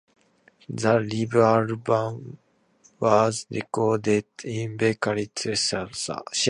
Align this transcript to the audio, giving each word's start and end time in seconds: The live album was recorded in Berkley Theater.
The 0.67 0.99
live 0.99 1.35
album 1.35 2.39
was 2.99 3.45
recorded 3.51 4.25
in 4.43 4.75
Berkley 4.75 5.29
Theater. 5.35 5.87